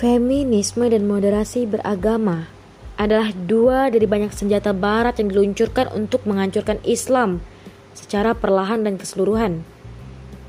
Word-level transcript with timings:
Feminisme 0.00 0.88
dan 0.88 1.04
moderasi 1.04 1.68
beragama 1.68 2.48
adalah 2.96 3.36
dua 3.36 3.92
dari 3.92 4.08
banyak 4.08 4.32
senjata 4.32 4.72
barat 4.72 5.20
yang 5.20 5.28
diluncurkan 5.28 5.92
untuk 5.92 6.24
menghancurkan 6.24 6.80
Islam 6.88 7.44
secara 7.92 8.32
perlahan 8.32 8.80
dan 8.80 8.96
keseluruhan. 8.96 9.60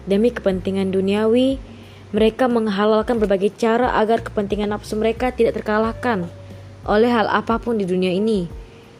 Demi 0.08 0.32
kepentingan 0.32 0.96
duniawi, 0.96 1.60
mereka 2.16 2.48
menghalalkan 2.48 3.20
berbagai 3.20 3.52
cara 3.60 3.92
agar 4.00 4.24
kepentingan 4.24 4.72
nafsu 4.72 4.96
mereka 4.96 5.36
tidak 5.36 5.60
terkalahkan 5.60 6.32
oleh 6.88 7.12
hal 7.12 7.28
apa 7.28 7.60
pun 7.60 7.76
di 7.76 7.84
dunia 7.84 8.16
ini, 8.16 8.48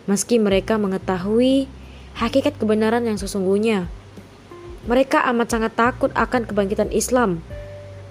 meski 0.04 0.36
mereka 0.36 0.76
mengetahui 0.76 1.72
hakikat 2.20 2.60
kebenaran 2.60 3.08
yang 3.08 3.16
sesungguhnya. 3.16 3.88
Mereka 4.84 5.24
amat 5.32 5.48
sangat 5.48 5.80
takut 5.80 6.12
akan 6.12 6.44
kebangkitan 6.44 6.92
Islam 6.92 7.40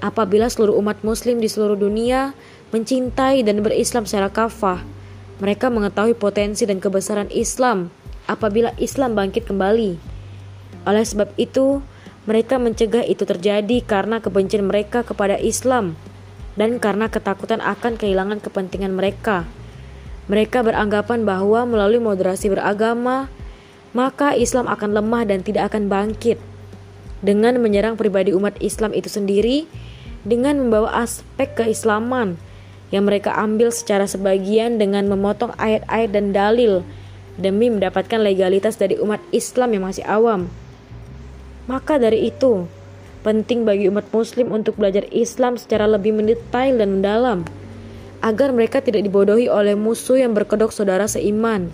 apabila 0.00 0.48
seluruh 0.48 0.76
umat 0.80 1.00
muslim 1.04 1.38
di 1.38 1.48
seluruh 1.48 1.76
dunia 1.76 2.32
mencintai 2.72 3.44
dan 3.44 3.60
berislam 3.60 4.04
secara 4.04 4.32
kafah. 4.32 4.82
Mereka 5.40 5.72
mengetahui 5.72 6.16
potensi 6.16 6.68
dan 6.68 6.84
kebesaran 6.84 7.32
Islam 7.32 7.88
apabila 8.28 8.76
Islam 8.76 9.16
bangkit 9.16 9.48
kembali. 9.48 9.96
Oleh 10.84 11.04
sebab 11.04 11.32
itu, 11.40 11.80
mereka 12.28 12.60
mencegah 12.60 13.04
itu 13.04 13.24
terjadi 13.24 13.80
karena 13.80 14.20
kebencian 14.20 14.68
mereka 14.68 15.00
kepada 15.00 15.40
Islam 15.40 15.96
dan 16.60 16.76
karena 16.76 17.08
ketakutan 17.08 17.64
akan 17.64 17.96
kehilangan 17.96 18.44
kepentingan 18.44 18.92
mereka. 18.92 19.48
Mereka 20.28 20.62
beranggapan 20.62 21.24
bahwa 21.26 21.66
melalui 21.66 21.98
moderasi 21.98 22.52
beragama, 22.52 23.32
maka 23.96 24.36
Islam 24.36 24.70
akan 24.70 24.94
lemah 24.94 25.26
dan 25.26 25.42
tidak 25.42 25.72
akan 25.74 25.90
bangkit. 25.90 26.38
Dengan 27.20 27.58
menyerang 27.58 27.98
pribadi 27.98 28.30
umat 28.32 28.56
Islam 28.62 28.94
itu 28.94 29.10
sendiri, 29.10 29.66
dengan 30.26 30.60
membawa 30.60 31.04
aspek 31.04 31.56
keislaman 31.56 32.36
yang 32.90 33.06
mereka 33.06 33.32
ambil 33.38 33.70
secara 33.70 34.04
sebagian 34.04 34.76
dengan 34.76 35.06
memotong 35.06 35.54
ayat-ayat 35.56 36.10
dan 36.10 36.34
dalil 36.34 36.82
demi 37.38 37.70
mendapatkan 37.70 38.20
legalitas 38.20 38.76
dari 38.76 38.98
umat 38.98 39.22
Islam 39.30 39.78
yang 39.78 39.84
masih 39.86 40.04
awam. 40.04 40.50
Maka 41.70 42.02
dari 42.02 42.28
itu, 42.28 42.66
penting 43.22 43.62
bagi 43.62 43.86
umat 43.86 44.10
muslim 44.10 44.50
untuk 44.50 44.76
belajar 44.76 45.06
Islam 45.14 45.54
secara 45.54 45.86
lebih 45.86 46.16
mendetail 46.16 46.76
dan 46.76 46.98
mendalam 47.00 47.46
agar 48.20 48.52
mereka 48.52 48.84
tidak 48.84 49.06
dibodohi 49.06 49.48
oleh 49.48 49.72
musuh 49.78 50.20
yang 50.20 50.36
berkedok 50.36 50.74
saudara 50.74 51.08
seiman 51.08 51.72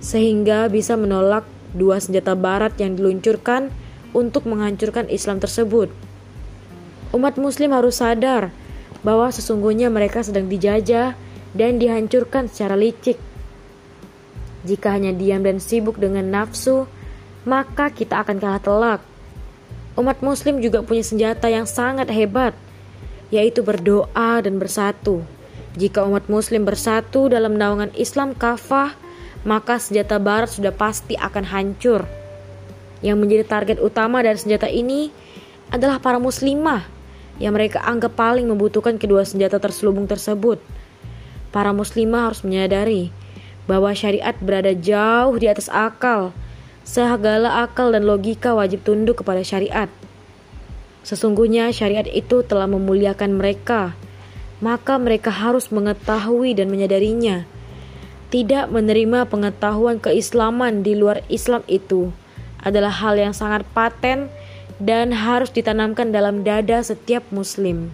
sehingga 0.00 0.70
bisa 0.70 0.96
menolak 0.96 1.44
dua 1.76 2.00
senjata 2.00 2.34
barat 2.34 2.74
yang 2.80 2.96
diluncurkan 2.96 3.68
untuk 4.10 4.46
menghancurkan 4.46 5.06
Islam 5.06 5.38
tersebut. 5.38 5.92
Umat 7.10 7.34
Muslim 7.42 7.74
harus 7.74 7.98
sadar 7.98 8.54
bahwa 9.02 9.26
sesungguhnya 9.34 9.90
mereka 9.90 10.22
sedang 10.22 10.46
dijajah 10.46 11.18
dan 11.50 11.82
dihancurkan 11.82 12.46
secara 12.46 12.78
licik. 12.78 13.18
Jika 14.62 14.94
hanya 14.94 15.10
diam 15.10 15.42
dan 15.42 15.58
sibuk 15.58 15.98
dengan 15.98 16.30
nafsu, 16.30 16.86
maka 17.42 17.90
kita 17.90 18.22
akan 18.22 18.38
kalah 18.38 18.62
telak. 18.62 19.00
Umat 19.98 20.22
Muslim 20.22 20.62
juga 20.62 20.86
punya 20.86 21.02
senjata 21.02 21.50
yang 21.50 21.66
sangat 21.66 22.06
hebat, 22.14 22.54
yaitu 23.34 23.66
berdoa 23.66 24.38
dan 24.38 24.62
bersatu. 24.62 25.26
Jika 25.74 26.06
umat 26.06 26.30
Muslim 26.30 26.62
bersatu 26.62 27.26
dalam 27.26 27.58
naungan 27.58 27.90
Islam 27.98 28.38
kafah, 28.38 28.94
maka 29.42 29.82
senjata 29.82 30.22
Barat 30.22 30.54
sudah 30.54 30.70
pasti 30.70 31.18
akan 31.18 31.42
hancur. 31.42 32.06
Yang 33.02 33.16
menjadi 33.18 33.44
target 33.50 33.78
utama 33.82 34.22
dari 34.22 34.38
senjata 34.38 34.70
ini 34.70 35.10
adalah 35.74 35.98
para 35.98 36.22
Muslimah 36.22 36.99
yang 37.40 37.56
mereka 37.56 37.80
anggap 37.80 38.14
paling 38.14 38.44
membutuhkan 38.44 39.00
kedua 39.00 39.24
senjata 39.24 39.56
terselubung 39.56 40.04
tersebut. 40.04 40.60
Para 41.50 41.72
muslimah 41.72 42.30
harus 42.30 42.44
menyadari 42.44 43.10
bahwa 43.64 43.90
syariat 43.96 44.36
berada 44.38 44.76
jauh 44.76 45.34
di 45.40 45.48
atas 45.48 45.72
akal. 45.72 46.36
Segala 46.84 47.64
akal 47.64 47.96
dan 47.96 48.04
logika 48.04 48.52
wajib 48.52 48.84
tunduk 48.84 49.24
kepada 49.24 49.40
syariat. 49.40 49.88
Sesungguhnya 51.00 51.72
syariat 51.72 52.04
itu 52.04 52.44
telah 52.44 52.68
memuliakan 52.68 53.40
mereka, 53.40 53.96
maka 54.60 55.00
mereka 55.00 55.32
harus 55.32 55.72
mengetahui 55.72 56.52
dan 56.52 56.68
menyadarinya. 56.68 57.48
Tidak 58.30 58.70
menerima 58.70 59.26
pengetahuan 59.26 59.98
keislaman 59.98 60.86
di 60.86 60.94
luar 60.94 61.24
Islam 61.26 61.64
itu 61.66 62.14
adalah 62.60 62.92
hal 62.92 63.16
yang 63.16 63.34
sangat 63.34 63.66
paten 63.72 64.28
dan 64.80 65.12
harus 65.12 65.52
ditanamkan 65.52 66.10
dalam 66.10 66.42
dada 66.42 66.80
setiap 66.80 67.22
Muslim. 67.28 67.92